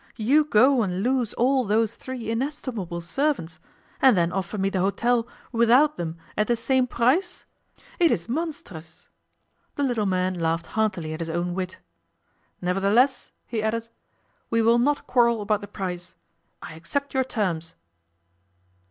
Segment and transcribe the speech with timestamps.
[0.17, 3.59] You go and lose all those three inestimable servants,
[4.01, 7.45] and then offer me the hotel without them at the same price!
[7.99, 9.09] It is monstrous.'
[9.75, 11.77] The little man laughed heartily at his own wit.
[12.63, 13.89] 'Nevertheless,' he added,
[14.49, 16.15] 'we will not quarrel about the price.
[16.63, 17.75] I accept your terms.